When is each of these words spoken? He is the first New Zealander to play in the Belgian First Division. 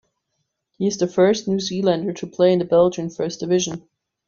He 0.79 0.87
is 0.87 0.97
the 0.97 1.05
first 1.05 1.47
New 1.47 1.59
Zealander 1.59 2.11
to 2.13 2.25
play 2.25 2.51
in 2.53 2.57
the 2.57 2.65
Belgian 2.65 3.11
First 3.11 3.39
Division. 3.41 3.87